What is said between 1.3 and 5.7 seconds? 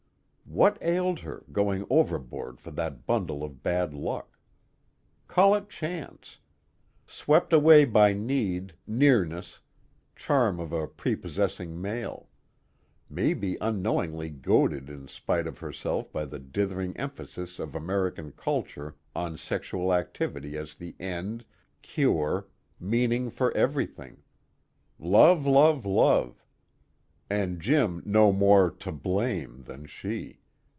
going overboard for that bundle of bad luck? Call it